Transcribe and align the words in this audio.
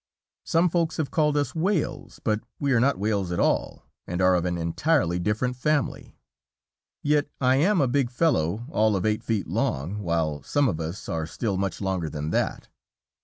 Some 0.43 0.67
Folks 0.67 0.97
have 0.97 1.11
called 1.11 1.37
us 1.37 1.53
whales. 1.53 2.19
But 2.23 2.41
we 2.59 2.73
are 2.73 2.79
not 2.79 2.97
whales 2.97 3.31
at 3.31 3.39
all, 3.39 3.85
and 4.07 4.19
are 4.19 4.33
of 4.33 4.45
an 4.45 4.57
entirely 4.57 5.19
different 5.19 5.55
family. 5.55 6.17
Yet 7.03 7.29
I 7.39 7.57
am 7.57 7.79
a 7.79 7.87
big 7.87 8.09
fellow 8.09 8.65
all 8.71 8.95
of 8.95 9.05
eight 9.05 9.23
feet 9.23 9.45
long, 9.45 9.99
while 9.99 10.41
some 10.41 10.67
of 10.67 10.79
us 10.79 11.07
are 11.07 11.27
still 11.27 11.55
much 11.55 11.81
longer 11.81 12.09
than 12.09 12.31
that. 12.31 12.67